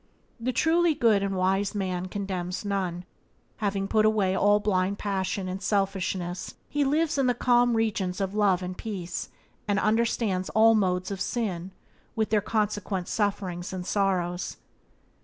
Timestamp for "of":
8.19-8.33, 11.11-11.21